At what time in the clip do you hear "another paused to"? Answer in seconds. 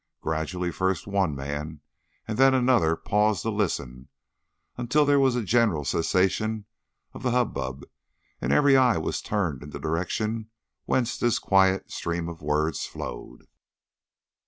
2.55-3.51